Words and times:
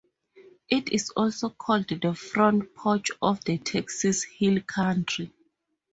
It 0.67 0.91
is 0.91 1.11
also 1.11 1.51
called 1.51 1.87
"The 1.89 2.15
Front 2.15 2.73
Porch 2.73 3.11
of 3.21 3.45
the 3.45 3.59
Texas 3.59 4.23
Hill 4.23 4.61
Country". 4.65 5.31